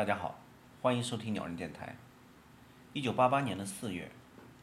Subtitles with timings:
[0.00, 0.40] 大家好，
[0.80, 1.94] 欢迎收听鸟人电台。
[2.94, 4.10] 一九八八年的四月，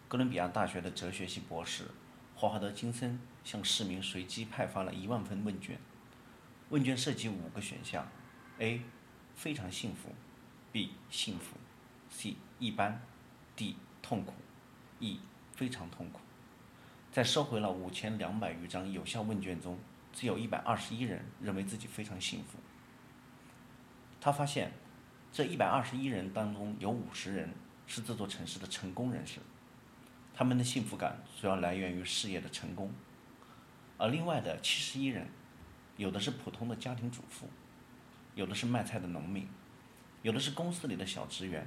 [0.07, 1.91] 哥伦比亚大学的哲学系博士
[2.35, 5.77] 霍华德·金森向市民随机派发了一万份问卷。
[6.69, 8.07] 问卷涉及五个选项
[8.57, 8.81] ：A.
[9.35, 10.09] 非常幸福
[10.73, 10.89] ；B.
[11.11, 11.57] 幸福
[12.11, 12.33] ；C.
[12.57, 12.99] 一般
[13.55, 13.75] ；D.
[14.01, 14.33] 痛苦
[14.99, 15.19] ；E.
[15.53, 16.19] 非常痛苦。
[17.11, 19.77] 在收回了五千两百余张有效问卷中，
[20.11, 22.57] 只有一百二十一人认为自己非常幸福。
[24.19, 24.71] 他发现，
[25.31, 27.53] 这一百二十一人当中有五十人
[27.85, 29.39] 是这座城市的成功人士，
[30.33, 32.91] 他们的幸福感主要来源于事业的成功，
[33.97, 35.27] 而另外的七十一人。
[35.95, 37.49] 有的是普通的家庭主妇，
[38.35, 39.47] 有的是卖菜的农民，
[40.21, 41.65] 有的是公司里的小职员，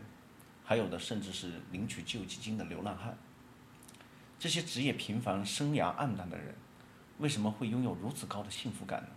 [0.63, 3.19] 还有的甚至是领取救济金的流浪汉。
[4.39, 6.55] 这些职业平凡、生涯黯淡的人，
[7.19, 9.09] 为什么会拥有如此高的幸福感呢？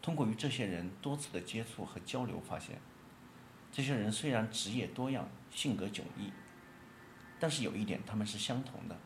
[0.00, 2.80] 通过与这些人多次的接触和交流，发现，
[3.74, 6.32] 这些人虽然职业多样、性格迥异，
[7.40, 8.96] 但是有一点他们是相同的，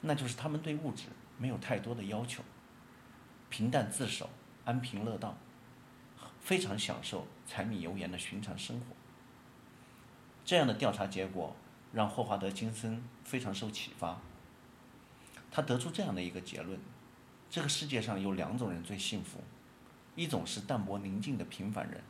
[0.00, 2.42] 那就是他们对物质没有太多的要求。
[3.50, 4.30] 平淡自守，
[4.64, 5.36] 安贫乐道，
[6.40, 8.86] 非常享受柴米油盐的寻常生活。
[10.46, 11.54] 这样的调查结果
[11.92, 14.18] 让霍华德·金森非常受启发。
[15.50, 16.80] 他得出这样的一个结论：
[17.50, 19.44] 这个世界上有两种人最幸福，
[20.16, 22.02] 一种是淡泊宁静的平凡人，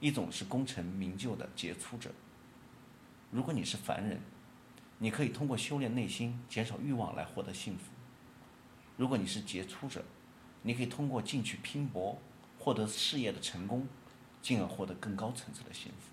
[0.00, 2.10] 一种是功成名就的杰出者。
[3.30, 4.20] 如果你是凡人，
[4.98, 7.90] 你可以通过修炼内心、减少欲望来获得幸福；
[8.96, 10.04] 如果你是杰出者，
[10.62, 12.18] 你可以通过进取拼搏，
[12.58, 13.86] 获得事业的成功，
[14.40, 16.12] 进而获得更高层次的幸福。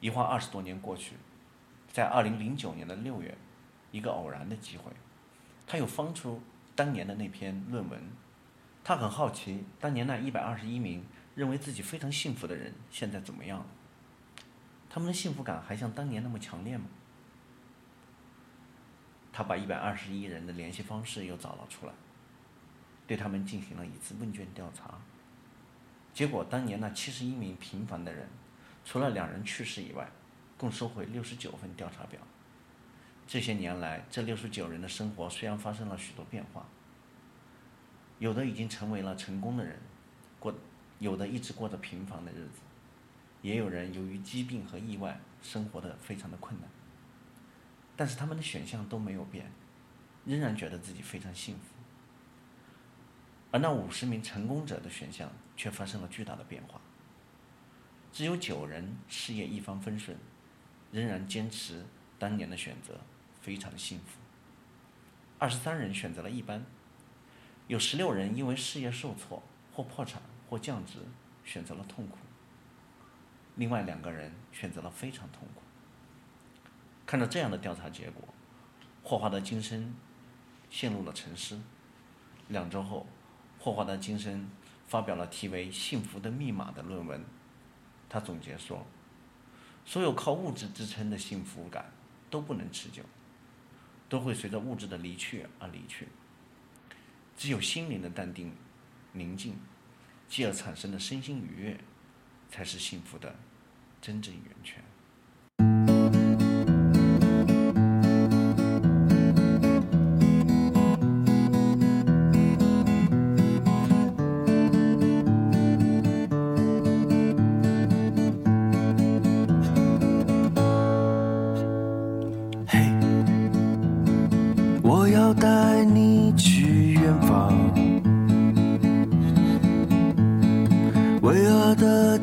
[0.00, 1.14] 一晃二十多年过去，
[1.92, 3.36] 在二零零九年的六月，
[3.92, 4.90] 一个偶然的机会，
[5.66, 6.40] 他又翻出
[6.74, 8.02] 当年的那篇论文。
[8.82, 13.66] 他很好奇，当年那一百二十一名认为自己非常幸福的人现在怎么样了？
[14.90, 16.84] 他们的幸福感还像当年那么强烈吗？
[19.32, 21.92] 他把一百二十一人的联系方式又找了出来。
[23.06, 24.94] 对他们进行了一次问卷调查，
[26.14, 28.28] 结果当年那七十一名平凡的人，
[28.84, 30.08] 除了两人去世以外，
[30.56, 32.20] 共收回六十九份调查表。
[33.26, 36.66] 这些年来，这六十九人的生活虽然发生了许多变化，
[38.18, 39.78] 有的已经成为了成功的人，
[41.02, 42.60] 有的一直过着平凡的日子，
[43.42, 46.70] 也有人由于疾病和意外，生活的非常的困难。
[47.96, 49.50] 但是他们的选项都没有变，
[50.24, 51.74] 仍然觉得自己非常幸福。
[53.50, 56.80] 而那五十名成功者的选项却发生了巨大的变化。
[58.12, 60.16] 只有九人事业一帆风顺，
[60.92, 61.84] 仍然坚持
[62.16, 63.00] 当年的选择，
[63.40, 64.20] 非常幸福。
[65.40, 66.64] 二十三人选择了一般，
[67.66, 69.42] 有十六人因为事业受挫
[69.72, 70.98] 或破产或降职，
[71.46, 72.18] 选择了痛苦。
[73.56, 75.62] 另外两个人选择了非常痛苦。
[77.06, 78.22] 看到这样的调查结果，
[79.02, 79.94] 霍华德·金森
[80.68, 81.58] 陷入了沉思。
[82.48, 83.06] 两周后。
[83.58, 84.46] 霍华德·金森
[84.88, 87.24] 发表了题为《幸福的密码》的论文。
[88.10, 88.84] 他总结说
[89.86, 91.90] ：“所有靠物质支撑的幸福感
[92.28, 93.02] 都不能持久，
[94.06, 96.08] 都会随着物质的离去而离去。
[97.38, 98.52] 只有心灵的淡定、
[99.12, 99.56] 宁静，
[100.32, 101.78] 继而产生的身心愉悦，
[102.48, 103.36] 才是幸福的
[104.00, 104.82] 真正源泉。”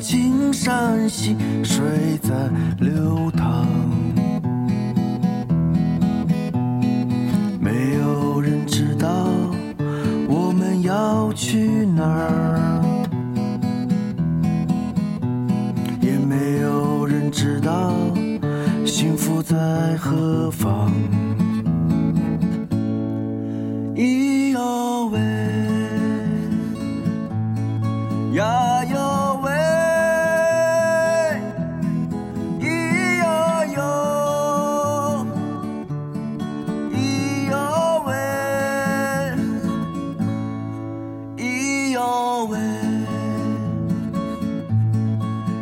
[0.00, 2.32] 青山溪水在
[2.78, 3.66] 流淌，
[7.60, 9.28] 没有人知道
[10.26, 12.82] 我们要去哪儿，
[16.00, 17.92] 也没有人知道
[18.86, 20.90] 幸福在何方。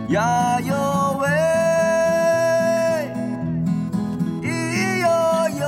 [0.08, 0.74] 呀呦
[1.20, 1.28] 喂
[4.40, 4.46] 咿
[5.02, 5.06] 呦
[5.58, 5.62] 呦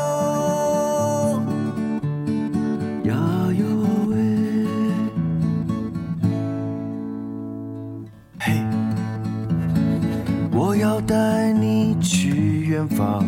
[3.04, 3.12] 呀
[3.58, 3.62] 呦
[4.08, 4.12] 喂。
[8.38, 8.46] 嘿，
[10.52, 13.22] 我要带你去远方。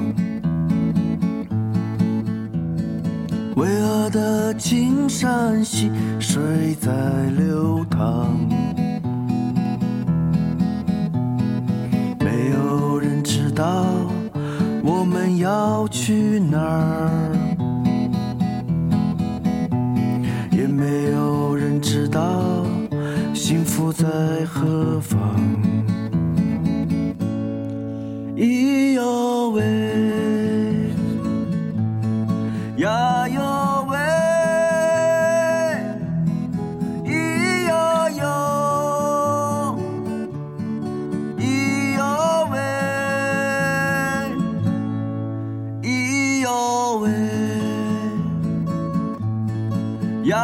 [3.54, 6.90] 巍峨的青山，细水在
[7.36, 7.51] 流。
[22.12, 22.64] 道
[23.32, 24.06] 幸福在
[24.44, 25.18] 何方。
[28.36, 29.62] 咿哟喂，
[32.76, 33.96] 呀哟喂，
[37.04, 37.08] 咿
[37.68, 37.74] 哟
[38.18, 39.78] 哟，
[41.38, 41.40] 咿
[41.96, 42.00] 哟
[42.50, 42.58] 喂，
[45.82, 47.08] 咿哟喂，
[50.24, 50.36] 呀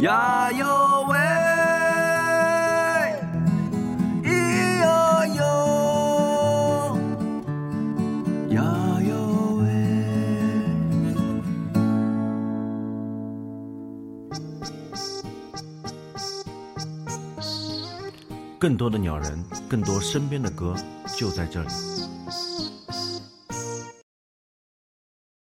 [0.00, 1.18] 呀哟喂，
[4.22, 4.88] 咿哟
[5.36, 5.42] 哟，
[8.54, 8.62] 呀
[9.06, 9.12] 哟
[9.58, 9.62] 喂。
[18.58, 20.74] 更多的鸟人，更多身边的歌，
[21.14, 21.68] 就在这里。